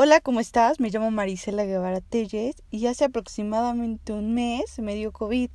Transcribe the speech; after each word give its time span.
Hola, 0.00 0.20
¿cómo 0.20 0.38
estás? 0.38 0.78
Me 0.78 0.90
llamo 0.90 1.10
Marisela 1.10 1.64
Guevara 1.64 2.00
Telles 2.00 2.62
y 2.70 2.86
hace 2.86 3.04
aproximadamente 3.04 4.12
un 4.12 4.32
mes 4.32 4.78
me 4.78 4.94
dio 4.94 5.10
COVID 5.10 5.50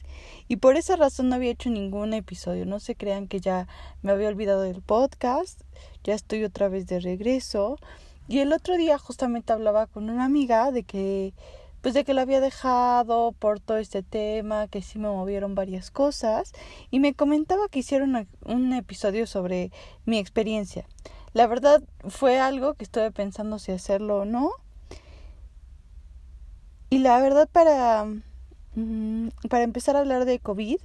y 0.49 0.55
por 0.57 0.75
esa 0.75 0.97
razón 0.97 1.29
no 1.29 1.35
había 1.35 1.51
hecho 1.51 1.69
ningún 1.69 2.13
episodio. 2.13 2.65
No 2.65 2.81
se 2.81 2.95
crean 2.95 3.29
que 3.29 3.39
ya 3.39 3.69
me 4.01 4.11
había 4.11 4.27
olvidado 4.27 4.63
del 4.63 4.81
podcast, 4.81 5.61
ya 6.03 6.13
estoy 6.13 6.43
otra 6.43 6.67
vez 6.67 6.87
de 6.87 6.99
regreso 6.99 7.77
y 8.27 8.39
el 8.39 8.51
otro 8.51 8.75
día 8.75 8.97
justamente 8.97 9.53
hablaba 9.53 9.87
con 9.87 10.09
una 10.09 10.25
amiga 10.25 10.73
de 10.73 10.83
que 10.83 11.33
pues 11.79 11.93
de 11.93 12.03
que 12.03 12.13
la 12.13 12.23
había 12.23 12.41
dejado 12.41 13.31
por 13.31 13.61
todo 13.61 13.77
este 13.77 14.03
tema, 14.03 14.67
que 14.67 14.81
sí 14.81 14.99
me 14.99 15.07
movieron 15.07 15.55
varias 15.55 15.89
cosas 15.89 16.51
y 16.91 16.99
me 16.99 17.13
comentaba 17.13 17.69
que 17.69 17.79
hicieron 17.79 18.27
un 18.43 18.73
episodio 18.73 19.25
sobre 19.25 19.71
mi 20.05 20.17
experiencia. 20.17 20.85
La 21.33 21.47
verdad 21.47 21.81
fue 22.07 22.39
algo 22.39 22.75
que 22.75 22.83
estuve 22.83 23.11
pensando 23.11 23.57
si 23.57 23.71
hacerlo 23.71 24.19
o 24.19 24.25
no. 24.25 24.51
Y 26.89 26.99
la 26.99 27.19
verdad 27.19 27.49
para, 27.51 28.05
mm, 28.75 29.29
para 29.49 29.63
empezar 29.63 29.95
a 29.95 29.99
hablar 29.99 30.25
de 30.25 30.37
COVID, 30.37 30.77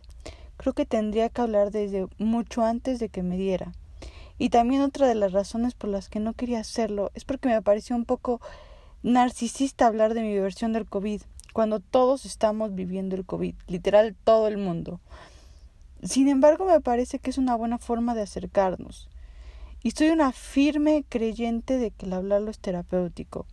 creo 0.56 0.72
que 0.72 0.86
tendría 0.86 1.28
que 1.28 1.42
hablar 1.42 1.70
desde 1.70 2.06
mucho 2.18 2.62
antes 2.62 2.98
de 2.98 3.10
que 3.10 3.22
me 3.22 3.36
diera. 3.36 3.72
Y 4.38 4.48
también 4.48 4.80
otra 4.82 5.06
de 5.06 5.14
las 5.14 5.32
razones 5.32 5.74
por 5.74 5.90
las 5.90 6.08
que 6.08 6.20
no 6.20 6.32
quería 6.32 6.60
hacerlo 6.60 7.10
es 7.14 7.24
porque 7.24 7.48
me 7.48 7.60
pareció 7.60 7.94
un 7.94 8.06
poco 8.06 8.40
narcisista 9.02 9.86
hablar 9.86 10.14
de 10.14 10.22
mi 10.22 10.38
versión 10.38 10.72
del 10.72 10.86
COVID, 10.86 11.22
cuando 11.52 11.80
todos 11.80 12.24
estamos 12.24 12.74
viviendo 12.74 13.16
el 13.16 13.26
COVID, 13.26 13.54
literal 13.66 14.16
todo 14.24 14.48
el 14.48 14.56
mundo. 14.56 15.00
Sin 16.02 16.28
embargo, 16.28 16.64
me 16.64 16.80
parece 16.80 17.18
que 17.18 17.30
es 17.30 17.38
una 17.38 17.56
buena 17.56 17.78
forma 17.78 18.14
de 18.14 18.22
acercarnos. 18.22 19.08
Y 19.82 19.92
soy 19.92 20.08
una 20.08 20.32
firme 20.32 21.04
creyente 21.08 21.78
de 21.78 21.90
que 21.90 22.06
el 22.06 22.12
hablarlo 22.12 22.50
es 22.50 22.58
terapéutico. 22.58 23.46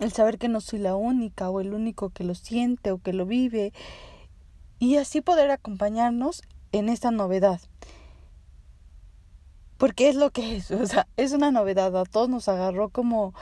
El 0.00 0.12
saber 0.12 0.38
que 0.38 0.48
no 0.48 0.60
soy 0.60 0.80
la 0.80 0.96
única 0.96 1.48
o 1.48 1.60
el 1.60 1.72
único 1.72 2.10
que 2.10 2.24
lo 2.24 2.34
siente 2.34 2.90
o 2.90 2.98
que 2.98 3.12
lo 3.12 3.26
vive. 3.26 3.72
Y 4.78 4.96
así 4.96 5.20
poder 5.20 5.50
acompañarnos 5.50 6.42
en 6.72 6.88
esta 6.88 7.10
novedad. 7.10 7.60
Porque 9.78 10.08
es 10.08 10.16
lo 10.16 10.30
que 10.30 10.56
es, 10.56 10.70
o 10.70 10.86
sea, 10.86 11.06
es 11.16 11.32
una 11.32 11.50
novedad, 11.50 11.96
a 11.96 12.04
todos 12.04 12.28
nos 12.28 12.48
agarró 12.48 12.88
como, 12.88 13.34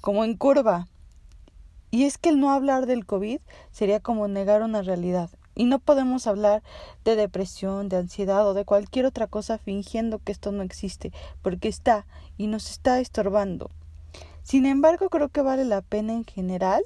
como 0.00 0.24
en 0.24 0.36
curva. 0.36 0.88
Y 1.90 2.04
es 2.04 2.16
que 2.16 2.30
el 2.30 2.40
no 2.40 2.50
hablar 2.50 2.86
del 2.86 3.04
COVID 3.04 3.40
sería 3.70 4.00
como 4.00 4.28
negar 4.28 4.62
una 4.62 4.82
realidad. 4.82 5.30
Y 5.54 5.64
no 5.64 5.78
podemos 5.78 6.26
hablar 6.26 6.62
de 7.04 7.16
depresión, 7.16 7.88
de 7.88 7.98
ansiedad 7.98 8.46
o 8.48 8.54
de 8.54 8.64
cualquier 8.64 9.06
otra 9.06 9.26
cosa 9.26 9.58
fingiendo 9.58 10.18
que 10.18 10.32
esto 10.32 10.52
no 10.52 10.62
existe, 10.62 11.12
porque 11.42 11.68
está 11.68 12.06
y 12.38 12.46
nos 12.46 12.70
está 12.70 13.00
estorbando. 13.00 13.70
Sin 14.42 14.66
embargo, 14.66 15.08
creo 15.08 15.28
que 15.28 15.42
vale 15.42 15.64
la 15.64 15.82
pena 15.82 16.12
en 16.12 16.24
general. 16.24 16.82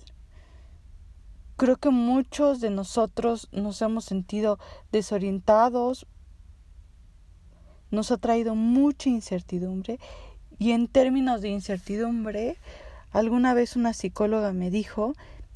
Creo 1.56 1.77
que 1.77 1.91
muchos 1.91 2.61
de 2.61 2.70
nosotros 2.70 3.48
nos 3.50 3.81
hemos 3.81 4.05
sentido 4.05 4.58
desorientados, 4.92 6.06
nos 7.91 8.11
ha 8.11 8.19
traído 8.19 8.55
mucha 8.55 9.08
incertidumbre 9.08 9.98
y 10.58 10.73
en 10.73 10.89
términos 10.89 11.41
de 11.41 11.48
incertidumbre, 11.48 12.58
alguna 13.11 13.55
vez 13.55 13.77
una 13.77 13.92
psicóloga 13.92 14.53
me 14.53 14.70
dijo 14.70 15.14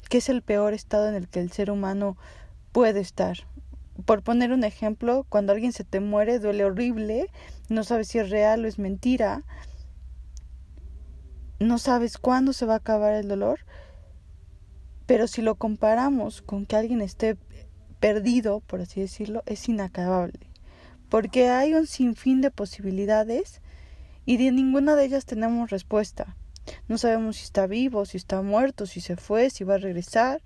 que 0.09 0.17
es 0.17 0.29
el 0.29 0.41
peor 0.41 0.73
estado 0.73 1.07
en 1.07 1.15
el 1.15 1.27
que 1.27 1.39
el 1.39 1.51
ser 1.51 1.71
humano 1.71 2.17
puede 2.71 2.99
estar. 2.99 3.37
Por 4.05 4.23
poner 4.23 4.51
un 4.51 4.63
ejemplo, 4.63 5.25
cuando 5.29 5.53
alguien 5.53 5.73
se 5.73 5.83
te 5.83 5.99
muere 5.99 6.39
duele 6.39 6.65
horrible, 6.65 7.27
no 7.69 7.83
sabes 7.83 8.07
si 8.07 8.19
es 8.19 8.29
real 8.29 8.65
o 8.65 8.67
es 8.67 8.79
mentira, 8.79 9.43
no 11.59 11.77
sabes 11.77 12.17
cuándo 12.17 12.53
se 12.53 12.65
va 12.65 12.73
a 12.73 12.77
acabar 12.77 13.13
el 13.13 13.27
dolor, 13.27 13.59
pero 15.05 15.27
si 15.27 15.41
lo 15.41 15.55
comparamos 15.55 16.41
con 16.41 16.65
que 16.65 16.75
alguien 16.75 17.01
esté 17.01 17.37
perdido, 17.99 18.61
por 18.61 18.81
así 18.81 19.01
decirlo, 19.01 19.43
es 19.45 19.69
inacabable, 19.69 20.49
porque 21.09 21.49
hay 21.49 21.73
un 21.73 21.85
sinfín 21.85 22.41
de 22.41 22.49
posibilidades 22.49 23.61
y 24.25 24.37
de 24.37 24.51
ninguna 24.51 24.95
de 24.95 25.05
ellas 25.05 25.25
tenemos 25.25 25.69
respuesta. 25.69 26.35
No 26.87 26.97
sabemos 26.97 27.37
si 27.37 27.43
está 27.43 27.67
vivo, 27.67 28.05
si 28.05 28.17
está 28.17 28.41
muerto, 28.41 28.85
si 28.85 29.01
se 29.01 29.15
fue, 29.15 29.49
si 29.49 29.63
va 29.63 29.75
a 29.75 29.79
regresar 29.79 30.41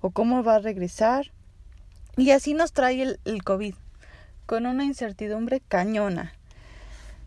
o 0.00 0.10
cómo 0.10 0.42
va 0.42 0.56
a 0.56 0.60
regresar. 0.60 1.32
Y 2.20 2.32
así 2.32 2.52
nos 2.52 2.74
trae 2.74 3.16
el, 3.24 3.44
COVID, 3.44 3.74
con 4.44 4.66
una 4.66 4.84
incertidumbre 4.84 5.62
cañona. 5.66 6.34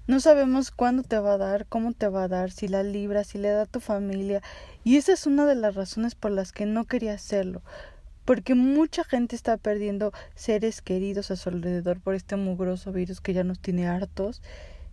No 0.05 0.19
sabemos 0.19 0.69
cuándo 0.69 1.01
te 1.01 1.17
va 1.17 1.33
a 1.33 1.37
dar, 1.39 1.65
cómo 1.65 1.93
te 1.93 2.07
va 2.07 2.25
a 2.25 2.27
dar, 2.27 2.51
si 2.51 2.67
la 2.67 2.83
libra, 2.83 3.23
si 3.23 3.39
le 3.39 3.49
da 3.49 3.63
a 3.63 3.65
tu 3.65 3.79
familia. 3.79 4.43
Y 4.83 4.97
esa 4.97 5.13
es 5.13 5.25
una 5.25 5.47
de 5.47 5.55
las 5.55 5.73
razones 5.73 6.13
por 6.13 6.29
las 6.29 6.51
que 6.51 6.67
no 6.67 6.85
quería 6.85 7.15
hacerlo. 7.15 7.63
Porque 8.23 8.53
mucha 8.53 9.03
gente 9.03 9.35
está 9.35 9.57
perdiendo 9.57 10.13
seres 10.35 10.83
queridos 10.83 11.31
a 11.31 11.37
su 11.37 11.49
alrededor 11.49 11.99
por 11.99 12.13
este 12.13 12.35
mugroso 12.35 12.91
virus 12.91 13.19
que 13.19 13.33
ya 13.33 13.43
nos 13.43 13.59
tiene 13.59 13.87
hartos, 13.87 14.43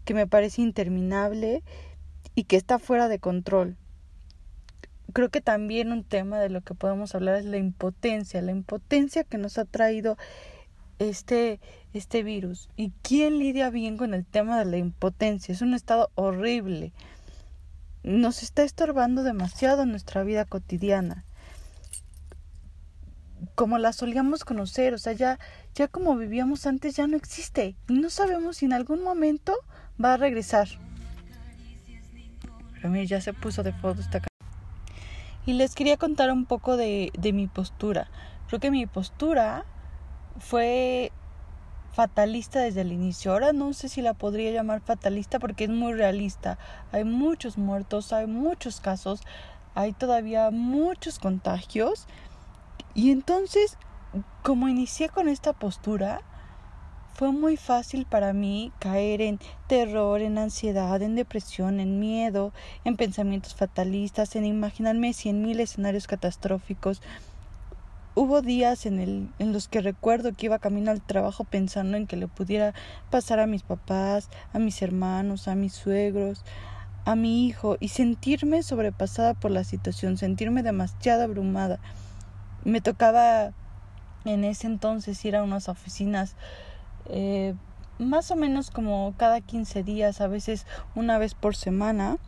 que 0.06 0.14
me 0.14 0.26
parece 0.26 0.62
interminable 0.62 1.62
y 2.34 2.44
que 2.44 2.56
está 2.56 2.78
fuera 2.78 3.08
de 3.08 3.18
control 3.18 3.76
creo 5.12 5.30
que 5.30 5.40
también 5.40 5.92
un 5.92 6.04
tema 6.04 6.38
de 6.38 6.50
lo 6.50 6.60
que 6.60 6.74
podemos 6.74 7.14
hablar 7.14 7.36
es 7.36 7.44
la 7.44 7.56
impotencia, 7.56 8.42
la 8.42 8.52
impotencia 8.52 9.24
que 9.24 9.38
nos 9.38 9.58
ha 9.58 9.64
traído 9.64 10.16
este, 11.00 11.60
este 11.92 12.22
virus. 12.22 12.68
¿Y 12.76 12.92
quién 13.02 13.38
lidia 13.38 13.70
bien 13.70 13.96
con 13.96 14.14
el 14.14 14.24
tema 14.24 14.58
de 14.58 14.66
la 14.66 14.76
impotencia? 14.76 15.52
Es 15.52 15.62
un 15.62 15.74
estado 15.74 16.10
horrible. 16.14 16.92
Nos 18.02 18.42
está 18.42 18.62
estorbando 18.62 19.22
demasiado 19.22 19.84
nuestra 19.86 20.22
vida 20.22 20.44
cotidiana. 20.44 21.24
Como 23.54 23.78
la 23.78 23.92
solíamos 23.92 24.44
conocer, 24.44 24.94
o 24.94 24.98
sea, 24.98 25.14
ya, 25.14 25.38
ya 25.74 25.88
como 25.88 26.16
vivíamos 26.16 26.66
antes 26.66 26.94
ya 26.94 27.06
no 27.06 27.16
existe. 27.16 27.76
Y 27.88 27.94
no 27.94 28.10
sabemos 28.10 28.58
si 28.58 28.66
en 28.66 28.74
algún 28.74 29.02
momento 29.02 29.54
va 30.02 30.14
a 30.14 30.16
regresar. 30.18 30.68
Pero 32.74 32.88
mira, 32.90 33.04
ya 33.04 33.20
se 33.20 33.32
puso 33.32 33.62
de 33.62 33.72
foto 33.72 34.00
esta 34.00 34.29
y 35.46 35.54
les 35.54 35.74
quería 35.74 35.96
contar 35.96 36.30
un 36.30 36.44
poco 36.44 36.76
de, 36.76 37.12
de 37.18 37.32
mi 37.32 37.46
postura. 37.46 38.08
Creo 38.48 38.60
que 38.60 38.70
mi 38.70 38.86
postura 38.86 39.64
fue 40.38 41.12
fatalista 41.92 42.60
desde 42.60 42.82
el 42.82 42.92
inicio. 42.92 43.32
Ahora 43.32 43.52
no 43.52 43.72
sé 43.72 43.88
si 43.88 44.02
la 44.02 44.14
podría 44.14 44.50
llamar 44.50 44.80
fatalista 44.80 45.38
porque 45.38 45.64
es 45.64 45.70
muy 45.70 45.92
realista. 45.92 46.58
Hay 46.92 47.04
muchos 47.04 47.58
muertos, 47.58 48.12
hay 48.12 48.26
muchos 48.26 48.80
casos, 48.80 49.22
hay 49.74 49.92
todavía 49.92 50.50
muchos 50.50 51.18
contagios. 51.18 52.06
Y 52.94 53.10
entonces, 53.10 53.76
como 54.42 54.68
inicié 54.68 55.08
con 55.08 55.28
esta 55.28 55.52
postura, 55.52 56.22
fue 57.14 57.32
muy 57.32 57.56
fácil 57.56 58.06
para 58.06 58.32
mí 58.32 58.72
caer 58.78 59.20
en 59.20 59.38
terror, 59.66 60.20
en 60.20 60.38
ansiedad, 60.38 61.00
en 61.02 61.16
depresión, 61.16 61.80
en 61.80 62.00
miedo, 62.00 62.52
en 62.84 62.96
pensamientos 62.96 63.54
fatalistas, 63.54 64.36
en 64.36 64.44
imaginarme 64.44 65.12
cien 65.12 65.42
mil 65.42 65.60
escenarios 65.60 66.06
catastróficos. 66.06 67.02
Hubo 68.14 68.42
días 68.42 68.86
en, 68.86 68.98
el, 68.98 69.28
en 69.38 69.52
los 69.52 69.68
que 69.68 69.80
recuerdo 69.80 70.32
que 70.32 70.46
iba 70.46 70.58
camino 70.58 70.90
al 70.90 71.00
trabajo 71.00 71.44
pensando 71.44 71.96
en 71.96 72.06
que 72.06 72.16
le 72.16 72.26
pudiera 72.26 72.74
pasar 73.10 73.38
a 73.38 73.46
mis 73.46 73.62
papás, 73.62 74.28
a 74.52 74.58
mis 74.58 74.82
hermanos, 74.82 75.46
a 75.46 75.54
mis 75.54 75.74
suegros, 75.74 76.44
a 77.04 77.14
mi 77.16 77.46
hijo 77.46 77.76
y 77.80 77.88
sentirme 77.88 78.62
sobrepasada 78.62 79.34
por 79.34 79.50
la 79.50 79.64
situación, 79.64 80.16
sentirme 80.16 80.62
demasiado 80.62 81.22
abrumada. 81.22 81.78
Me 82.64 82.80
tocaba 82.80 83.52
en 84.24 84.44
ese 84.44 84.66
entonces 84.66 85.24
ir 85.24 85.36
a 85.36 85.42
unas 85.42 85.68
oficinas 85.68 86.34
eh, 87.12 87.54
más 87.98 88.30
o 88.30 88.36
menos 88.36 88.70
como 88.70 89.14
cada 89.16 89.40
15 89.40 89.82
días, 89.82 90.20
a 90.20 90.28
veces 90.28 90.66
una 90.94 91.18
vez 91.18 91.34
por 91.34 91.54
semana. 91.54 92.18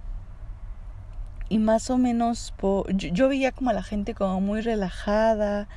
Y 1.49 1.59
más 1.59 1.91
o 1.91 1.99
menos 1.99 2.55
yo, 2.95 3.29
veía 3.29 3.53
como 3.53 3.71
a 3.71 3.75
la 3.75 3.83
gente 3.83 4.15
como 4.15 4.41
muy 4.41 4.63
relajada, 4.63 5.69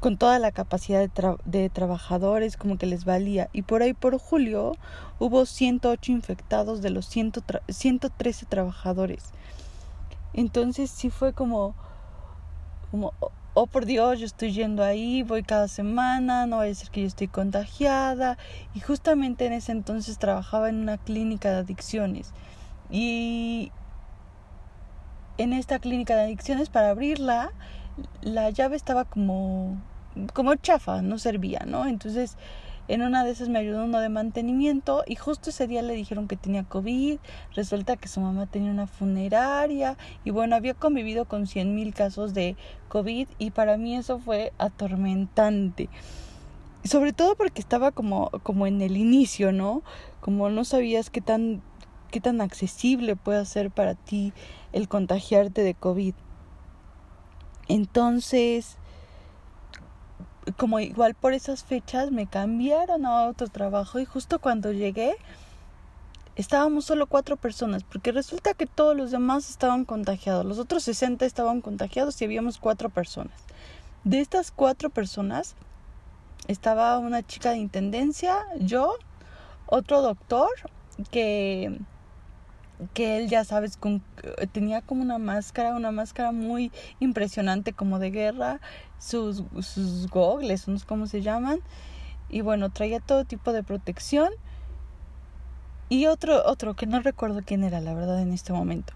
con 0.00 0.16
toda 0.16 0.38
la 0.38 0.52
capacidad 0.52 1.06
de, 1.44 1.70
trabajadores, 1.70 2.56
como 2.56 2.78
que 2.78 2.86
les 2.86 3.04
valía. 3.04 3.50
Y 3.52 3.62
por 3.62 3.82
ahí 3.82 3.92
por 3.92 4.18
julio 4.18 4.72
hubo 5.18 5.44
108 5.44 6.12
infectados 6.12 6.80
de 6.80 6.90
los 6.90 7.06
113 7.08 8.46
trabajadores. 8.46 9.32
Entonces 10.32 10.90
sí 10.90 11.10
fue 11.10 11.32
como, 11.32 11.74
como 12.90 13.12
oh 13.58 13.66
por 13.66 13.86
Dios, 13.86 14.18
yo 14.18 14.26
estoy 14.26 14.52
yendo 14.52 14.84
ahí, 14.84 15.22
voy 15.22 15.42
cada 15.42 15.66
semana, 15.66 16.44
no 16.44 16.58
vaya 16.58 16.72
a 16.72 16.74
ser 16.74 16.90
que 16.90 17.00
yo 17.00 17.06
estoy 17.06 17.26
contagiada. 17.26 18.36
Y 18.74 18.80
justamente 18.80 19.46
en 19.46 19.54
ese 19.54 19.72
entonces 19.72 20.18
trabajaba 20.18 20.68
en 20.68 20.76
una 20.76 20.98
clínica 20.98 21.50
de 21.50 21.56
adicciones. 21.56 22.34
Y 22.90 23.72
en 25.38 25.54
esta 25.54 25.78
clínica 25.78 26.14
de 26.16 26.24
adicciones, 26.24 26.68
para 26.68 26.90
abrirla, 26.90 27.50
la 28.20 28.50
llave 28.50 28.76
estaba 28.76 29.06
como, 29.06 29.80
como 30.34 30.54
chafa, 30.56 31.00
no 31.00 31.18
servía, 31.18 31.60
¿no? 31.66 31.86
Entonces 31.86 32.36
En 32.88 33.02
una 33.02 33.24
de 33.24 33.30
esas 33.32 33.48
me 33.48 33.58
ayudó 33.58 33.84
uno 33.84 33.98
de 33.98 34.08
mantenimiento 34.08 35.02
y 35.06 35.16
justo 35.16 35.50
ese 35.50 35.66
día 35.66 35.82
le 35.82 35.94
dijeron 35.94 36.28
que 36.28 36.36
tenía 36.36 36.64
COVID. 36.64 37.18
Resulta 37.54 37.96
que 37.96 38.08
su 38.08 38.20
mamá 38.20 38.46
tenía 38.46 38.70
una 38.70 38.86
funeraria 38.86 39.96
y 40.24 40.30
bueno, 40.30 40.54
había 40.54 40.74
convivido 40.74 41.24
con 41.24 41.46
cien 41.46 41.74
mil 41.74 41.94
casos 41.94 42.32
de 42.32 42.56
COVID 42.88 43.26
y 43.38 43.50
para 43.50 43.76
mí 43.76 43.96
eso 43.96 44.20
fue 44.20 44.52
atormentante. 44.58 45.88
Sobre 46.84 47.12
todo 47.12 47.34
porque 47.34 47.60
estaba 47.60 47.90
como, 47.90 48.30
como 48.44 48.68
en 48.68 48.80
el 48.80 48.96
inicio, 48.96 49.50
¿no? 49.50 49.82
Como 50.20 50.48
no 50.50 50.64
sabías 50.64 51.10
qué 51.10 51.20
tan, 51.20 51.62
qué 52.12 52.20
tan 52.20 52.40
accesible 52.40 53.16
puede 53.16 53.44
ser 53.46 53.72
para 53.72 53.94
ti 53.94 54.32
el 54.72 54.86
contagiarte 54.86 55.62
de 55.62 55.74
COVID. 55.74 56.14
Entonces, 57.66 58.78
como 60.56 60.80
igual 60.80 61.14
por 61.14 61.32
esas 61.32 61.64
fechas 61.64 62.10
me 62.10 62.26
cambiaron 62.26 63.06
a 63.06 63.26
otro 63.26 63.48
trabajo 63.48 63.98
y 63.98 64.04
justo 64.04 64.38
cuando 64.38 64.72
llegué 64.72 65.16
estábamos 66.36 66.84
solo 66.84 67.06
cuatro 67.06 67.36
personas 67.36 67.82
porque 67.82 68.12
resulta 68.12 68.54
que 68.54 68.66
todos 68.66 68.96
los 68.96 69.10
demás 69.10 69.50
estaban 69.50 69.84
contagiados, 69.84 70.44
los 70.44 70.58
otros 70.58 70.84
60 70.84 71.24
estaban 71.24 71.60
contagiados 71.60 72.20
y 72.20 72.24
habíamos 72.24 72.58
cuatro 72.58 72.90
personas. 72.90 73.38
De 74.04 74.20
estas 74.20 74.52
cuatro 74.52 74.90
personas 74.90 75.56
estaba 76.46 76.98
una 76.98 77.26
chica 77.26 77.50
de 77.50 77.56
intendencia, 77.56 78.38
yo, 78.60 78.94
otro 79.66 80.00
doctor 80.00 80.50
que 81.10 81.78
que 82.94 83.18
él 83.18 83.28
ya 83.28 83.44
sabes 83.44 83.76
con, 83.76 84.02
tenía 84.52 84.82
como 84.82 85.02
una 85.02 85.18
máscara, 85.18 85.74
una 85.74 85.92
máscara 85.92 86.32
muy 86.32 86.72
impresionante 87.00 87.72
como 87.72 87.98
de 87.98 88.10
guerra, 88.10 88.60
sus, 88.98 89.42
sus 89.60 90.08
gogles, 90.08 90.68
no 90.68 90.78
sé 90.78 90.86
cómo 90.86 91.06
se 91.06 91.22
llaman, 91.22 91.60
y 92.28 92.40
bueno, 92.40 92.70
traía 92.70 93.00
todo 93.00 93.24
tipo 93.24 93.52
de 93.52 93.62
protección. 93.62 94.30
Y 95.88 96.06
otro, 96.06 96.44
otro 96.46 96.74
que 96.74 96.86
no 96.86 97.00
recuerdo 97.00 97.42
quién 97.44 97.62
era, 97.62 97.80
la 97.80 97.94
verdad, 97.94 98.20
en 98.20 98.32
este 98.32 98.52
momento. 98.52 98.92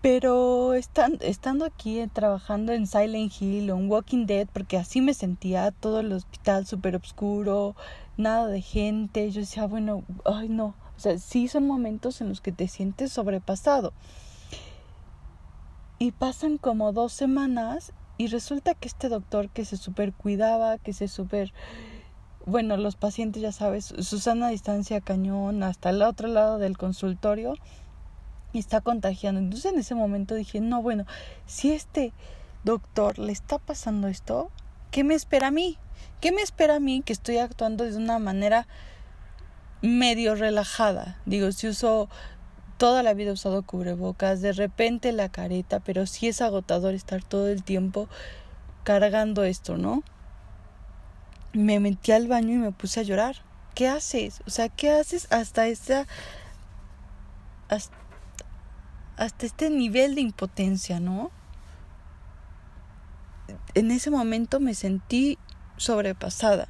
Pero 0.00 0.74
estando 0.74 1.64
aquí 1.64 1.98
eh, 1.98 2.08
trabajando 2.12 2.72
en 2.72 2.86
Silent 2.86 3.32
Hill 3.40 3.72
o 3.72 3.76
en 3.76 3.90
Walking 3.90 4.26
Dead, 4.26 4.46
porque 4.52 4.76
así 4.76 5.00
me 5.00 5.14
sentía, 5.14 5.72
todo 5.72 5.98
el 5.98 6.12
hospital 6.12 6.64
súper 6.64 6.94
oscuro, 6.94 7.74
nada 8.16 8.46
de 8.46 8.62
gente, 8.62 9.28
yo 9.32 9.40
decía, 9.40 9.66
bueno, 9.66 10.04
ay 10.24 10.48
no, 10.48 10.76
o 10.96 11.00
sea, 11.00 11.18
sí 11.18 11.48
son 11.48 11.66
momentos 11.66 12.20
en 12.20 12.28
los 12.28 12.40
que 12.40 12.52
te 12.52 12.68
sientes 12.68 13.12
sobrepasado. 13.12 13.92
Y 15.98 16.12
pasan 16.12 16.58
como 16.58 16.92
dos 16.92 17.12
semanas 17.12 17.92
y 18.18 18.28
resulta 18.28 18.74
que 18.74 18.88
este 18.88 19.08
doctor 19.08 19.50
que 19.50 19.64
se 19.64 19.76
super 19.76 20.12
cuidaba, 20.12 20.78
que 20.78 20.92
se 20.92 21.08
super... 21.08 21.52
Bueno, 22.46 22.76
los 22.76 22.94
pacientes 22.96 23.42
ya 23.42 23.50
sabes, 23.50 23.86
Susana 23.98 24.48
distancia 24.48 25.00
cañón 25.00 25.62
hasta 25.62 25.90
el 25.90 26.00
otro 26.02 26.28
lado 26.28 26.58
del 26.58 26.78
consultorio 26.78 27.54
y 28.52 28.60
está 28.60 28.80
contagiando. 28.80 29.40
Entonces 29.40 29.72
en 29.72 29.80
ese 29.80 29.94
momento 29.94 30.34
dije, 30.34 30.60
no, 30.60 30.80
bueno, 30.80 31.06
si 31.46 31.72
este 31.72 32.12
doctor 32.64 33.18
le 33.18 33.32
está 33.32 33.58
pasando 33.58 34.06
esto, 34.06 34.50
¿qué 34.92 35.02
me 35.02 35.14
espera 35.14 35.48
a 35.48 35.50
mí? 35.50 35.76
¿Qué 36.20 36.30
me 36.30 36.40
espera 36.40 36.76
a 36.76 36.80
mí 36.80 37.02
que 37.02 37.12
estoy 37.12 37.38
actuando 37.38 37.84
de 37.84 37.96
una 37.96 38.18
manera 38.18 38.68
medio 39.82 40.34
relajada. 40.34 41.18
Digo, 41.26 41.52
si 41.52 41.68
uso 41.68 42.08
toda 42.78 43.02
la 43.02 43.14
vida 43.14 43.30
he 43.30 43.34
usado 43.34 43.62
cubrebocas, 43.62 44.40
de 44.40 44.52
repente 44.52 45.12
la 45.12 45.28
careta, 45.28 45.80
pero 45.80 46.06
sí 46.06 46.28
es 46.28 46.40
agotador 46.40 46.94
estar 46.94 47.22
todo 47.22 47.48
el 47.48 47.62
tiempo 47.62 48.08
cargando 48.84 49.44
esto, 49.44 49.76
¿no? 49.76 50.02
Me 51.52 51.80
metí 51.80 52.12
al 52.12 52.28
baño 52.28 52.54
y 52.54 52.58
me 52.58 52.72
puse 52.72 53.00
a 53.00 53.02
llorar. 53.02 53.36
¿Qué 53.74 53.88
haces? 53.88 54.42
O 54.46 54.50
sea, 54.50 54.68
¿qué 54.68 54.90
haces 54.90 55.26
hasta 55.30 55.66
esta 55.66 56.06
hasta, 57.68 57.96
hasta 59.16 59.46
este 59.46 59.70
nivel 59.70 60.14
de 60.14 60.20
impotencia, 60.20 61.00
¿no? 61.00 61.30
En 63.74 63.90
ese 63.90 64.10
momento 64.10 64.60
me 64.60 64.74
sentí 64.74 65.38
sobrepasada 65.76 66.68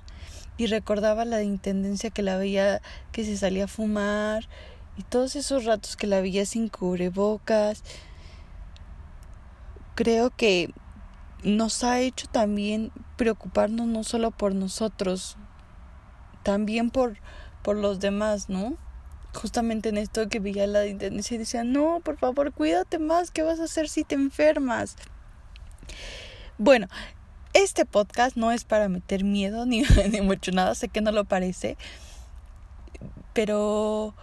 y 0.56 0.67
recordaba 0.67 1.25
la 1.25 1.43
intendencia 1.43 2.11
que 2.11 2.23
la 2.23 2.37
veía 2.37 2.81
que 3.12 3.25
se 3.25 3.37
salía 3.37 3.64
a 3.64 3.69
fumar 3.69 4.49
y 4.97 5.03
todos 5.03 5.37
esos 5.37 5.64
ratos 5.64 5.97
que 5.97 6.06
la 6.06 6.20
veía 6.20 6.47
sin 6.47 6.69
cubrebocas. 6.69 7.82
Creo 9.94 10.31
que 10.31 10.70
nos 11.43 11.85
ha 11.85 12.00
hecho 12.00 12.26
también 12.29 12.93
preocuparnos 13.17 13.87
no 13.87 14.05
solo 14.05 14.31
por 14.31 14.55
nosotros, 14.55 15.37
también 16.43 16.91
por, 16.91 17.17
por 17.62 17.76
los 17.76 18.00
demás, 18.00 18.49
¿no? 18.49 18.76
Justamente 19.35 19.91
en 19.91 19.99
esto 19.99 20.29
que 20.29 20.41
veía 20.41 20.67
la 20.67 20.87
intendencia 20.87 21.35
y 21.35 21.38
decía, 21.38 21.62
no, 21.62 22.00
por 22.03 22.17
favor, 22.17 22.53
cuídate 22.53 22.99
más, 22.99 23.31
¿qué 23.31 23.43
vas 23.43 23.61
a 23.61 23.64
hacer 23.64 23.88
si 23.88 24.05
te 24.05 24.14
enfermas? 24.14 24.97
Bueno, 26.58 26.88
este 27.56 27.87
podcast 27.87 28.37
no 28.37 28.53
es 28.53 28.64
para 28.64 28.88
meter 28.88 29.25
miedo 29.25 29.67
ni, 29.67 29.82
ni 30.11 30.20
mucho 30.20 30.53
nada, 30.53 30.75
sé 30.75 30.88
que 30.88 31.00
no 31.00 31.12
lo 31.12 31.25
parece, 31.25 31.76
pero 33.32 34.14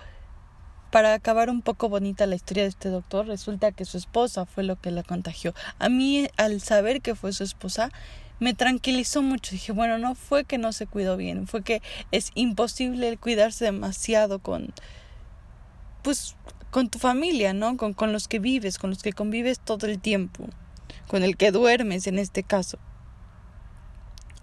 para 0.92 1.16
acabar 1.16 1.50
un 1.50 1.64
poco 1.64 1.90
bonita 1.90 2.28
la 2.28 2.36
historia 2.36 2.64
de 2.64 2.70
este 2.70 2.90
doctor, 2.90 3.26
resulta 3.26 3.72
que 3.72 3.86
su 3.86 3.98
esposa 3.98 4.46
fue 4.46 4.64
lo 4.64 4.80
que 4.80 4.92
la 4.92 5.02
contagió. 5.02 5.56
A 5.80 5.90
mí, 5.90 6.28
al 6.38 6.62
saber 6.62 7.02
que 7.02 7.16
fue 7.16 7.34
su 7.34 7.44
esposa, 7.44 7.92
me 8.40 8.54
tranquilizó 8.54 9.24
mucho. 9.24 9.54
Dije, 9.54 9.72
bueno, 9.72 9.98
no 9.98 10.14
fue 10.14 10.46
que 10.46 10.60
no 10.60 10.72
se 10.72 10.86
cuidó 10.86 11.18
bien, 11.18 11.48
fue 11.48 11.64
que 11.64 11.82
es 12.12 12.30
imposible 12.36 13.18
cuidarse 13.18 13.66
demasiado 13.66 14.38
con, 14.38 14.72
pues, 16.04 16.36
con 16.70 16.90
tu 16.90 17.00
familia, 17.00 17.54
¿no? 17.54 17.76
Con, 17.76 17.94
con 17.94 18.14
los 18.14 18.28
que 18.28 18.38
vives, 18.38 18.78
con 18.78 18.92
los 18.92 19.02
que 19.02 19.14
convives 19.14 19.60
todo 19.60 19.88
el 19.88 20.00
tiempo, 20.00 20.48
con 21.08 21.24
el 21.24 21.38
que 21.38 21.52
duermes 21.52 22.06
en 22.06 22.20
este 22.20 22.44
caso. 22.44 22.78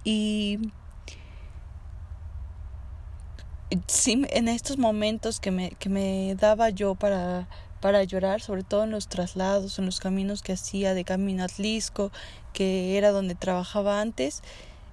Y 0.05 0.59
sí, 3.87 4.25
en 4.31 4.49
estos 4.49 4.79
momentos 4.79 5.41
que 5.41 5.51
me, 5.51 5.71
que 5.71 5.89
me 5.89 6.35
daba 6.37 6.71
yo 6.71 6.95
para, 6.95 7.49
para 7.81 8.05
llorar, 8.05 8.41
sobre 8.41 8.63
todo 8.63 8.85
en 8.85 8.91
los 8.91 9.09
traslados, 9.09 9.79
en 9.79 9.87
los 9.87 10.01
caminos 10.01 10.43
que 10.43 10.53
hacía 10.53 10.95
de 10.95 11.05
camino 11.05 11.43
a 11.43 11.47
Atlisco, 11.47 12.11
que 12.53 12.97
era 12.99 13.11
donde 13.11 13.35
trabajaba 13.35 14.01
antes, 14.01 14.43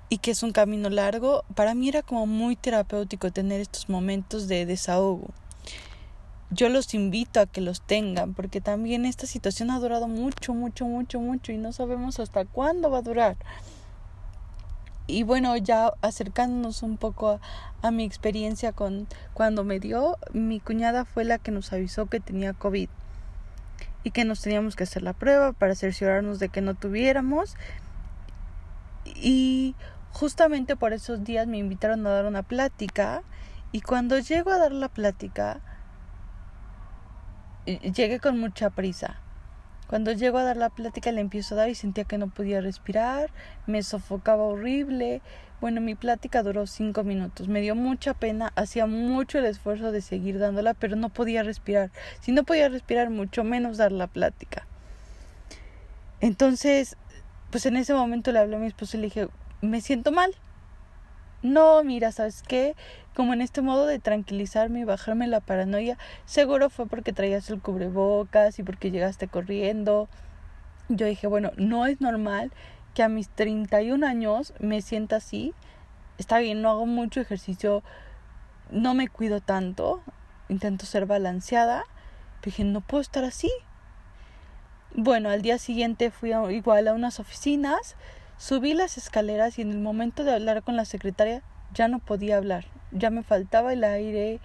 y 0.09 0.19
que 0.19 0.31
es 0.31 0.43
un 0.43 0.51
camino 0.51 0.89
largo, 0.89 1.43
para 1.55 1.73
mí 1.73 1.89
era 1.89 2.01
como 2.01 2.25
muy 2.27 2.55
terapéutico 2.55 3.31
tener 3.31 3.59
estos 3.59 3.89
momentos 3.89 4.47
de 4.47 4.65
desahogo. 4.65 5.27
Yo 6.49 6.69
los 6.69 6.93
invito 6.93 7.41
a 7.41 7.45
que 7.45 7.59
los 7.59 7.81
tengan, 7.81 8.33
porque 8.33 8.61
también 8.61 9.05
esta 9.05 9.27
situación 9.27 9.69
ha 9.69 9.79
durado 9.79 10.07
mucho, 10.07 10.53
mucho, 10.53 10.85
mucho, 10.85 11.19
mucho, 11.19 11.51
y 11.51 11.57
no 11.57 11.73
sabemos 11.73 12.21
hasta 12.21 12.45
cuándo 12.45 12.89
va 12.89 12.99
a 12.99 13.01
durar. 13.01 13.35
Y 15.07 15.23
bueno, 15.23 15.55
ya 15.55 15.93
acercándonos 16.01 16.83
un 16.83 16.97
poco 16.97 17.39
a, 17.81 17.91
mi 17.91 18.03
experiencia 18.03 18.73
con 18.73 19.07
cuando 19.33 19.63
me 19.63 19.79
dio, 19.79 20.17
mi 20.33 20.59
cuñada 20.59 21.05
fue 21.05 21.23
la 21.23 21.37
que 21.37 21.51
nos 21.51 21.71
avisó 21.71 22.07
que 22.07 22.19
tenía 22.19 22.51
COVID 22.53 22.89
y 24.03 24.11
que 24.11 24.25
nos 24.25 24.41
teníamos 24.41 24.75
que 24.75 24.83
hacer 24.83 25.03
la 25.03 25.13
prueba 25.13 25.53
para 25.53 25.75
cerciorarnos 25.75 26.39
de 26.39 26.49
que 26.49 26.59
no 26.59 26.75
tuviéramos. 26.75 27.55
Y 29.05 29.75
justamente 30.11 30.75
por 30.75 30.91
esos 30.91 31.23
días 31.23 31.47
me 31.47 31.57
invitaron 31.57 32.05
a 32.05 32.09
dar 32.09 32.25
una 32.25 32.43
plática 32.43 33.23
y 33.71 33.79
cuando 33.79 34.19
llego 34.19 34.51
a 34.51 34.57
dar 34.57 34.73
la 34.73 34.89
plática, 34.89 35.61
llegué 37.65 38.19
con 38.19 38.39
mucha 38.39 38.69
prisa 38.69 39.21
cuando 39.87 40.11
llego 40.11 40.37
a 40.37 40.43
dar 40.43 40.57
la 40.57 40.69
plática 40.69 41.11
le 41.11 41.21
empiezo 41.21 41.55
a 41.55 41.59
dar 41.59 41.69
y 41.69 41.75
sentía 41.75 42.03
que 42.03 42.17
no 42.17 42.27
podía 42.27 42.61
respirar, 42.61 43.31
me 43.65 43.83
sofocaba 43.83 44.43
horrible. 44.43 45.21
Bueno, 45.61 45.81
mi 45.81 45.95
plática 45.95 46.43
duró 46.43 46.67
cinco 46.67 47.03
minutos. 47.03 47.47
Me 47.47 47.61
dio 47.61 47.73
mucha 47.73 48.13
pena, 48.13 48.51
hacía 48.55 48.85
mucho 48.85 49.39
el 49.39 49.45
esfuerzo 49.45 49.91
de 49.91 50.01
seguir 50.01 50.39
dándola, 50.39 50.73
pero 50.73 50.95
no 50.95 51.09
podía 51.09 51.41
respirar. 51.41 51.89
Si 52.19 52.31
no 52.31 52.43
podía 52.43 52.69
respirar, 52.69 53.09
mucho 53.09 53.43
menos 53.43 53.77
dar 53.77 53.91
la 53.91 54.07
plática. 54.07 54.67
Entonces, 56.19 56.97
pues 57.49 57.65
en 57.65 57.77
ese 57.77 57.93
momento 57.93 58.31
le 58.31 58.39
hablé 58.39 58.57
a 58.57 58.59
mi 58.59 58.67
esposo 58.67 58.97
y 58.97 59.01
le 59.01 59.07
dije, 59.07 59.29
me 59.61 59.81
siento 59.81 60.11
mal. 60.11 60.35
No, 61.43 61.83
mira, 61.83 62.11
¿sabes 62.11 62.41
qué? 62.41 62.75
Como 63.15 63.33
en 63.33 63.41
este 63.41 63.61
modo 63.61 63.85
de 63.85 63.99
tranquilizarme 63.99 64.79
y 64.79 64.83
bajarme 64.85 65.27
la 65.27 65.39
paranoia, 65.39 65.97
seguro 66.25 66.69
fue 66.69 66.87
porque 66.87 67.13
traías 67.13 67.49
el 67.49 67.61
cubrebocas 67.61 68.57
y 68.57 68.63
porque 68.63 68.89
llegaste 68.89 69.27
corriendo. 69.27 70.09
Yo 70.89 71.05
dije, 71.05 71.27
bueno, 71.27 71.51
no 71.57 71.85
es 71.85 72.01
normal 72.01 72.51
que 72.95 73.03
a 73.03 73.09
mis 73.09 73.29
31 73.29 74.03
años 74.03 74.53
me 74.59 74.81
sienta 74.81 75.17
así. 75.17 75.53
Está 76.17 76.39
bien, 76.39 76.63
no 76.63 76.71
hago 76.71 76.87
mucho 76.87 77.21
ejercicio, 77.21 77.83
no 78.71 78.95
me 78.95 79.07
cuido 79.07 79.39
tanto, 79.39 80.01
intento 80.49 80.87
ser 80.87 81.05
balanceada. 81.05 81.83
Pero 82.41 82.45
dije, 82.45 82.63
no 82.63 82.81
puedo 82.81 83.01
estar 83.01 83.23
así. 83.23 83.51
Bueno, 84.95 85.29
al 85.29 85.43
día 85.43 85.59
siguiente 85.59 86.09
fui 86.09 86.31
igual 86.49 86.87
a 86.87 86.93
unas 86.93 87.19
oficinas 87.19 87.95
Subí 88.37 88.75
las 88.75 88.97
escaleras 88.97 89.57
y 89.57 89.63
en 89.63 89.71
el 89.71 89.79
momento 89.79 90.23
de 90.23 90.31
hablar 90.31 90.61
con 90.61 90.75
la 90.75 90.85
secretaria 90.85 91.41
ya 91.73 91.87
no 91.87 91.97
podía 91.97 92.37
hablar, 92.37 92.65
ya 92.91 93.09
me 93.09 93.23
faltaba 93.23 93.73
el 93.73 93.83
aire 93.83 94.39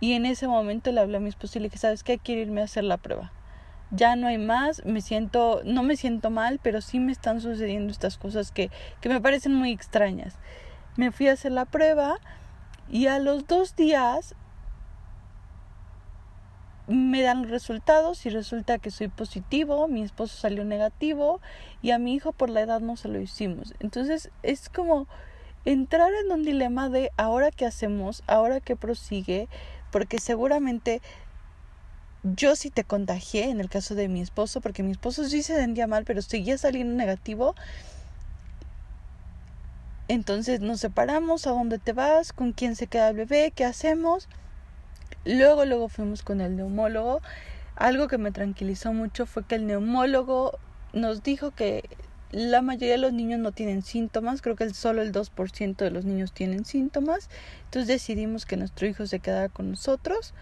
y 0.00 0.14
en 0.14 0.24
ese 0.24 0.48
momento 0.48 0.90
le 0.92 1.00
hablé 1.00 1.18
a 1.18 1.20
mi 1.20 1.28
esposo 1.28 1.58
y 1.58 1.62
le 1.62 1.68
dije, 1.68 1.78
¿sabes 1.78 2.02
qué? 2.02 2.18
Quiero 2.18 2.40
irme 2.40 2.62
a 2.62 2.64
hacer 2.64 2.84
la 2.84 2.96
prueba. 2.96 3.30
Ya 3.90 4.16
no 4.16 4.26
hay 4.26 4.38
más, 4.38 4.84
me 4.86 5.02
siento, 5.02 5.60
no 5.64 5.82
me 5.82 5.96
siento 5.96 6.30
mal, 6.30 6.58
pero 6.62 6.80
sí 6.80 6.98
me 6.98 7.12
están 7.12 7.42
sucediendo 7.42 7.92
estas 7.92 8.16
cosas 8.16 8.50
que, 8.50 8.70
que 9.02 9.10
me 9.10 9.20
parecen 9.20 9.54
muy 9.54 9.70
extrañas. 9.70 10.34
Me 10.96 11.12
fui 11.12 11.28
a 11.28 11.34
hacer 11.34 11.52
la 11.52 11.66
prueba 11.66 12.18
y 12.90 13.06
a 13.06 13.18
los 13.18 13.46
dos 13.46 13.76
días 13.76 14.34
me 16.86 17.22
dan 17.22 17.48
resultados 17.48 18.26
y 18.26 18.30
resulta 18.30 18.78
que 18.78 18.90
soy 18.90 19.08
positivo, 19.08 19.86
mi 19.88 20.02
esposo 20.02 20.36
salió 20.36 20.64
negativo 20.64 21.40
y 21.80 21.92
a 21.92 21.98
mi 21.98 22.14
hijo 22.14 22.32
por 22.32 22.50
la 22.50 22.62
edad 22.62 22.80
no 22.80 22.96
se 22.96 23.08
lo 23.08 23.20
hicimos. 23.20 23.74
Entonces 23.80 24.30
es 24.42 24.68
como 24.68 25.06
entrar 25.64 26.12
en 26.24 26.32
un 26.32 26.42
dilema 26.42 26.88
de 26.88 27.12
ahora 27.16 27.50
qué 27.50 27.66
hacemos, 27.66 28.22
ahora 28.26 28.60
qué 28.60 28.74
prosigue, 28.76 29.48
porque 29.90 30.18
seguramente 30.18 31.00
yo 32.24 32.56
sí 32.56 32.70
te 32.70 32.84
contagié 32.84 33.50
en 33.50 33.60
el 33.60 33.68
caso 33.68 33.94
de 33.94 34.08
mi 34.08 34.20
esposo, 34.20 34.60
porque 34.60 34.82
mi 34.82 34.92
esposo 34.92 35.24
sí 35.24 35.42
se 35.42 35.56
sentía 35.56 35.86
mal, 35.86 36.04
pero 36.04 36.22
seguía 36.22 36.58
saliendo 36.58 36.94
negativo. 36.94 37.54
Entonces 40.08 40.60
nos 40.60 40.80
separamos, 40.80 41.46
a 41.46 41.50
dónde 41.50 41.78
te 41.78 41.92
vas, 41.92 42.32
con 42.32 42.52
quién 42.52 42.76
se 42.76 42.86
queda 42.86 43.08
el 43.08 43.16
bebé, 43.16 43.52
qué 43.54 43.64
hacemos. 43.64 44.28
Luego, 45.24 45.64
luego 45.64 45.88
fuimos 45.88 46.22
con 46.22 46.40
el 46.40 46.56
neumólogo. 46.56 47.20
Algo 47.76 48.08
que 48.08 48.18
me 48.18 48.32
tranquilizó 48.32 48.92
mucho 48.92 49.26
fue 49.26 49.44
que 49.44 49.54
el 49.54 49.66
neumólogo 49.66 50.58
nos 50.92 51.22
dijo 51.22 51.52
que 51.52 51.88
la 52.32 52.62
mayoría 52.62 52.92
de 52.92 52.98
los 52.98 53.12
niños 53.12 53.38
no 53.40 53.52
tienen 53.52 53.82
síntomas, 53.82 54.40
creo 54.40 54.56
que 54.56 54.68
solo 54.70 55.02
el 55.02 55.12
2% 55.12 55.76
de 55.76 55.90
los 55.90 56.06
niños 56.06 56.32
tienen 56.32 56.64
síntomas, 56.64 57.28
entonces 57.64 57.88
decidimos 57.88 58.46
que 58.46 58.56
nuestro 58.56 58.86
hijo 58.86 59.06
se 59.06 59.20
quedara 59.20 59.50
con 59.50 59.70
nosotros 59.70 60.32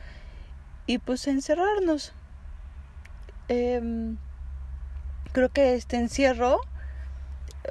y 0.87 0.99
pues 0.99 1.27
encerrarnos. 1.27 2.13
Em, 3.49 4.19
creo 5.33 5.49
que 5.49 5.75
este 5.75 5.97
encierro 5.97 6.61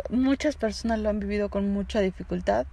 muchas 0.09 0.55
personas 0.57 0.99
lo 0.99 1.09
han 1.09 1.19
vivido 1.19 1.49
con 1.49 1.71
mucha 1.71 2.01
dificultad. 2.01 2.67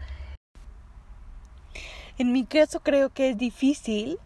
En 2.18 2.32
mi 2.32 2.44
caso 2.44 2.80
creo 2.80 3.10
que 3.10 3.30
es 3.30 3.38
difícil 3.38 4.18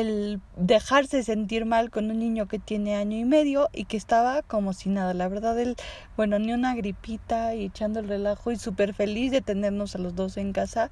el 0.00 0.40
dejarse 0.56 1.24
sentir 1.24 1.64
mal 1.64 1.90
con 1.90 2.10
un 2.10 2.18
niño 2.18 2.46
que 2.46 2.58
tiene 2.58 2.94
año 2.94 3.18
y 3.18 3.24
medio 3.24 3.68
y 3.72 3.84
que 3.84 3.96
estaba 3.96 4.42
como 4.42 4.72
si 4.72 4.88
nada. 4.90 5.12
La 5.12 5.28
verdad, 5.28 5.58
él, 5.58 5.76
bueno, 6.16 6.38
ni 6.38 6.52
una 6.52 6.74
gripita 6.76 7.54
y 7.54 7.64
echando 7.64 7.98
el 7.98 8.08
relajo 8.08 8.52
y 8.52 8.56
súper 8.56 8.94
feliz 8.94 9.32
de 9.32 9.40
tenernos 9.40 9.96
a 9.96 9.98
los 9.98 10.14
dos 10.14 10.36
en 10.36 10.52
casa. 10.52 10.90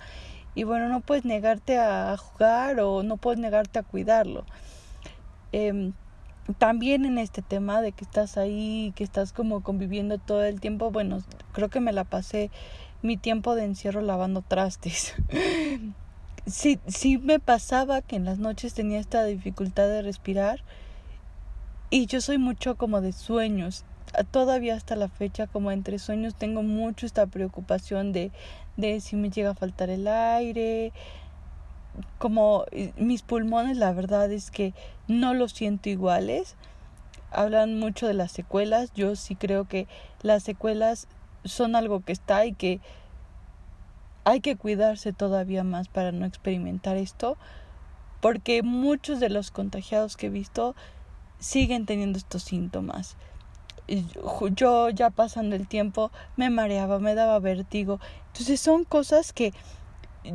Y 0.56 0.64
bueno, 0.64 0.88
no 0.88 1.00
puedes 1.02 1.24
negarte 1.24 1.78
a 1.78 2.16
jugar 2.16 2.80
o 2.80 3.04
no 3.04 3.16
puedes 3.16 3.38
negarte 3.38 3.78
a 3.78 3.82
cuidarlo. 3.84 4.44
Eh, 5.52 5.92
también 6.58 7.04
en 7.04 7.18
este 7.18 7.42
tema 7.42 7.80
de 7.82 7.92
que 7.92 8.04
estás 8.04 8.36
ahí, 8.36 8.92
que 8.96 9.04
estás 9.04 9.32
como 9.32 9.62
conviviendo 9.62 10.18
todo 10.18 10.44
el 10.44 10.60
tiempo, 10.60 10.90
bueno, 10.90 11.22
creo 11.52 11.68
que 11.68 11.80
me 11.80 11.92
la 11.92 12.04
pasé 12.04 12.50
mi 13.02 13.16
tiempo 13.16 13.54
de 13.54 13.64
encierro 13.64 14.00
lavando 14.00 14.42
trastes. 14.42 15.14
sí, 16.46 16.78
sí 16.86 17.18
me 17.18 17.38
pasaba 17.38 18.02
que 18.02 18.16
en 18.16 18.24
las 18.24 18.38
noches 18.38 18.74
tenía 18.74 18.98
esta 18.98 19.24
dificultad 19.24 19.88
de 19.88 20.02
respirar 20.02 20.62
y 21.90 22.06
yo 22.06 22.20
soy 22.20 22.38
mucho 22.38 22.76
como 22.76 23.00
de 23.00 23.12
sueños. 23.12 23.84
Todavía 24.30 24.74
hasta 24.74 24.96
la 24.96 25.08
fecha, 25.08 25.46
como 25.46 25.70
entre 25.70 25.98
sueños, 25.98 26.34
tengo 26.34 26.62
mucho 26.62 27.06
esta 27.06 27.26
preocupación 27.26 28.12
de, 28.12 28.32
de 28.76 29.00
si 29.00 29.16
me 29.16 29.30
llega 29.30 29.50
a 29.50 29.54
faltar 29.54 29.90
el 29.90 30.08
aire. 30.08 30.92
Como 32.18 32.64
mis 32.96 33.22
pulmones, 33.22 33.76
la 33.76 33.92
verdad 33.92 34.30
es 34.32 34.50
que 34.50 34.74
no 35.06 35.34
los 35.34 35.52
siento 35.52 35.88
iguales. 35.88 36.56
Hablan 37.30 37.78
mucho 37.78 38.06
de 38.06 38.14
las 38.14 38.32
secuelas. 38.32 38.92
Yo 38.94 39.16
sí 39.16 39.36
creo 39.36 39.66
que 39.66 39.86
las 40.22 40.42
secuelas 40.42 41.08
son 41.44 41.76
algo 41.76 42.00
que 42.00 42.12
está 42.12 42.46
y 42.46 42.52
que 42.52 42.80
hay 44.26 44.40
que 44.40 44.56
cuidarse 44.56 45.12
todavía 45.12 45.62
más 45.62 45.86
para 45.86 46.10
no 46.10 46.26
experimentar 46.26 46.96
esto, 46.96 47.38
porque 48.20 48.64
muchos 48.64 49.20
de 49.20 49.30
los 49.30 49.52
contagiados 49.52 50.16
que 50.16 50.26
he 50.26 50.30
visto 50.30 50.74
siguen 51.38 51.86
teniendo 51.86 52.18
estos 52.18 52.42
síntomas. 52.42 53.16
Yo 54.50 54.90
ya 54.90 55.10
pasando 55.10 55.54
el 55.54 55.68
tiempo 55.68 56.10
me 56.36 56.50
mareaba, 56.50 56.98
me 56.98 57.14
daba 57.14 57.38
vértigo. 57.38 58.00
Entonces 58.32 58.58
son 58.58 58.82
cosas 58.82 59.32
que 59.32 59.52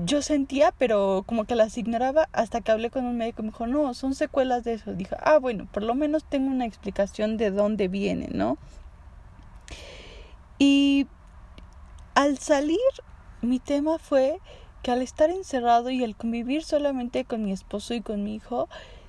yo 0.06 0.22
sentía, 0.22 0.72
pero 0.78 1.26
como 1.28 1.44
que 1.44 1.56
las 1.56 1.78
ignoraba 1.78 2.30
hasta 2.32 2.62
que 2.62 2.72
hablé 2.72 2.92
con 2.92 3.04
un 3.04 3.18
médico 3.18 3.42
y 3.42 3.48
me 3.48 3.52
dijo, 3.52 3.68
no, 3.68 3.94
son 3.94 4.16
secuelas 4.16 4.64
de 4.64 4.76
eso. 4.76 4.94
Dije, 4.94 5.18
ah, 5.20 5.38
bueno, 5.38 5.68
por 5.70 5.84
lo 5.84 5.96
menos 5.96 6.24
tengo 6.24 6.50
una 6.50 6.66
explicación 6.66 7.36
de 7.36 7.52
dónde 7.52 7.90
viene, 7.90 8.30
¿no? 8.32 8.58
Y 10.60 11.08
al 12.16 12.38
salir 12.38 12.80
mi 13.42 13.60
tema 13.60 13.98
fue 13.98 14.40
que 14.84 14.92
al 14.92 15.02
estar 15.02 15.30
encerrado 15.30 15.90
y 15.90 16.04
al 16.04 16.16
convivir 16.16 16.64
solamente 16.64 17.26
con 17.26 17.44
mi 17.44 17.52
esposo 17.52 17.94
y 17.94 18.02
con 18.02 18.24
mi 18.24 18.36
hijo, 18.36 18.68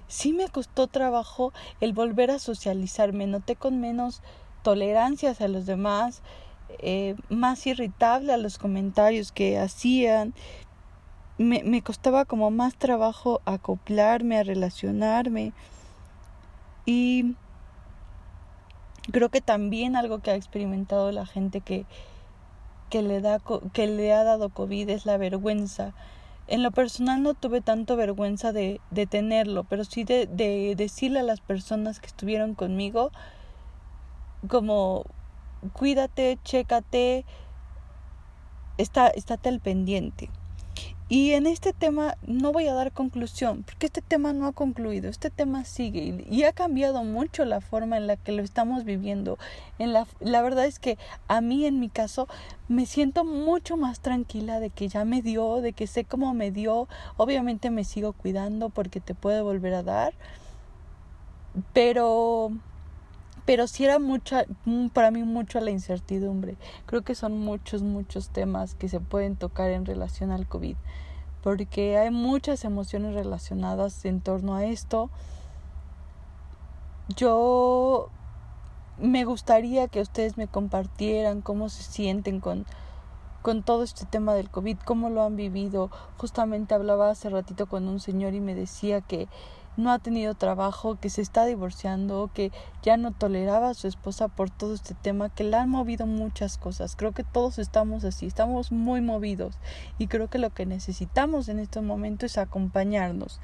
sí 0.09 0.33
me 0.33 0.49
costó 0.49 0.87
trabajo 0.87 1.53
el 1.81 1.93
volver 1.93 2.31
a 2.31 2.39
socializarme. 2.39 3.27
Noté 3.27 3.57
con 3.57 3.81
menos 3.81 4.23
tolerancia 4.63 5.31
hacia 5.31 5.49
los 5.49 5.67
demás, 5.67 6.23
eh, 6.79 7.17
más 7.29 7.67
irritable 7.67 8.33
a 8.33 8.37
los 8.37 8.59
comentarios 8.59 9.33
que 9.33 9.59
hacían. 9.59 10.35
Me, 11.39 11.63
me 11.65 11.83
costaba 11.83 12.25
como 12.25 12.51
más 12.51 12.75
trabajo 12.77 13.41
acoplarme, 13.47 14.39
a 14.39 14.43
relacionarme. 14.43 15.53
Y 16.85 17.35
creo 19.11 19.31
que 19.31 19.41
también 19.41 19.97
algo 19.97 20.21
que 20.21 20.31
ha 20.31 20.37
experimentado 20.37 21.11
la 21.13 21.27
gente 21.27 21.61
que, 21.61 21.87
que 22.93 23.01
le, 23.01 23.23
da, 23.23 23.41
que 23.73 23.87
le 23.87 24.13
ha 24.13 24.23
dado 24.23 24.51
COVID 24.51 24.91
es 24.91 25.07
la 25.07 25.17
vergüenza. 25.17 25.95
En 26.47 26.63
lo 26.63 26.73
personal 26.73 27.23
no 27.23 27.33
tuve 27.33 27.63
tanto 27.63 27.97
vergüenza 27.97 28.53
de, 28.53 28.83
tenerlo, 29.09 29.65
pero 29.65 29.87
sí 29.87 30.05
de, 30.05 30.27
de 30.27 30.75
decirle 30.77 31.21
a 31.21 31.23
las 31.23 31.41
personas 31.41 32.01
que 32.01 32.09
estuvieron 32.09 32.55
conmigo 32.55 33.11
como 34.47 35.07
cuídate, 35.73 36.39
chécate, 36.45 37.25
está, 38.77 39.09
estate 39.09 39.59
pendiente. 39.59 40.29
Y 41.13 41.33
en 41.33 41.47
este 41.47 41.75
tema 41.75 42.17
no 42.27 42.53
voy 42.53 42.69
a 42.69 42.73
dar 42.73 42.91
conclusión, 42.91 43.65
porque 43.65 43.85
este 43.85 44.01
tema 44.01 44.33
no 44.33 44.47
ha 44.47 44.53
concluido, 44.53 45.11
este 45.11 45.29
tema 45.29 45.63
sigue 45.67 46.25
y, 46.27 46.45
ha 46.45 46.55
cambiado 46.55 47.05
mucho 47.05 47.45
la 47.45 47.61
forma 47.61 47.99
en 47.99 48.07
la 48.07 48.17
que 48.17 48.33
lo 48.33 48.43
estamos 48.43 48.85
viviendo. 48.85 49.37
En 49.79 49.93
la, 49.93 50.07
la 50.21 50.41
verdad 50.41 50.65
es 50.65 50.79
que 50.79 50.97
a 51.29 51.43
mí 51.43 51.67
en 51.67 51.81
mi 51.81 51.91
caso 51.91 52.29
me 52.67 52.87
siento 52.87 53.27
mucho 53.27 53.77
más 53.77 54.01
tranquila 54.01 54.59
de 54.59 54.71
que 54.71 54.89
ya 54.89 55.05
me 55.05 55.21
dio, 55.21 55.61
de 55.61 55.75
que 55.75 55.87
sé 55.87 56.07
cómo 56.07 56.33
me 56.33 56.51
dio. 56.51 56.89
Obviamente 57.19 57.69
me 57.69 57.85
sigo 57.85 58.15
cuidando 58.15 58.71
porque 58.71 59.01
te 59.01 59.15
puede 59.15 59.43
volver 59.43 59.75
a 59.75 59.83
dar, 59.83 60.15
pero 61.75 62.53
pero 63.45 63.67
sí 63.67 63.85
era 63.85 63.99
mucha, 63.99 64.45
mm, 64.65 64.89
para 64.89 65.11
mí 65.11 65.23
mucho 65.25 65.61
la 65.61 65.71
incertidumbre. 65.71 66.57
Creo 66.87 67.03
que 67.03 67.15
son 67.15 67.39
muchos, 67.39 67.83
muchos 67.83 68.29
temas 68.29 68.75
que 68.75 68.89
se 68.89 69.01
pueden 69.01 69.37
tocar 69.37 69.71
en 69.71 69.85
relación 69.85 70.31
al 70.31 70.47
COVID, 70.47 70.77
porque 71.43 71.99
hay 71.99 72.11
muchas 72.11 72.65
emociones 72.65 73.15
relacionadas 73.15 74.05
en 74.05 74.21
torno 74.21 74.55
a 74.55 74.65
esto. 74.65 75.11
Yo 77.17 78.11
me 78.99 79.25
gustaría 79.25 79.89
que 79.89 80.01
ustedes 80.01 80.37
me 80.37 80.47
compartieran 80.47 81.43
cómo 81.43 81.69
se 81.69 81.83
sienten 81.83 82.41
con, 82.41 82.65
con 83.43 83.65
todo 83.65 83.83
este 83.83 84.07
tema 84.07 84.35
del 84.35 84.51
COVID, 84.51 84.79
cómo 84.85 85.11
lo 85.11 85.25
han 85.25 85.35
vivido. 85.35 85.91
Justamente 86.17 86.75
hablaba 86.75 87.11
hace 87.11 87.29
ratito 87.29 87.67
con 87.67 87.89
un 87.89 87.99
señor 87.99 88.35
y 88.35 88.41
me 88.41 88.55
decía 88.55 89.01
que 89.01 89.29
no 89.77 89.91
ha 89.91 89.99
tenido 89.99 90.35
trabajo, 90.35 90.97
que 90.97 91.11
se 91.11 91.23
está 91.23 91.45
divorciando, 91.47 92.31
que 92.35 92.53
ya 92.83 92.97
no 92.97 93.13
toleraba 93.13 93.71
a 93.71 93.75
su 93.75 93.89
esposa 93.89 94.29
por 94.29 94.51
todo 94.51 94.75
este 94.75 94.95
tema, 94.95 95.31
que 95.31 95.45
le 95.45 95.57
han 95.57 95.71
movido 95.71 96.07
muchas 96.07 96.59
cosas. 96.59 96.97
Creo 96.97 97.13
que 97.13 97.25
todos 97.25 97.59
estamos 97.59 98.05
así, 98.05 98.27
estamos 98.27 98.73
muy 98.73 99.01
movidos 99.01 99.57
y 99.99 100.09
creo 100.09 100.29
que 100.29 100.39
lo 100.39 100.51
que 100.51 100.67
necesitamos 100.67 101.49
en 101.49 101.59
este 101.59 101.81
momento 101.81 102.27
es 102.27 102.39
acompañarnos. 102.39 103.41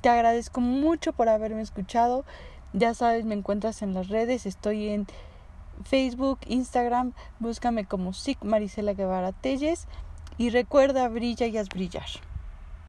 Te 0.00 0.08
agradezco 0.08 0.60
mucho 0.60 1.12
por 1.12 1.28
haberme 1.28 1.62
escuchado. 1.62 2.24
Ya 2.72 2.94
sabes, 2.94 3.24
me 3.24 3.34
encuentras 3.34 3.82
en 3.82 3.94
las 3.94 4.08
redes, 4.08 4.46
estoy 4.46 4.88
en 4.88 5.06
Facebook, 5.84 6.38
Instagram, 6.46 7.12
búscame 7.38 7.84
como 7.84 8.12
SIC 8.12 8.42
Marisela 8.44 8.94
Guevara 8.94 9.32
Telles 9.32 9.86
y 10.38 10.50
recuerda, 10.50 11.08
brilla 11.08 11.46
y 11.46 11.56
haz 11.56 11.68
brillar. 11.68 12.06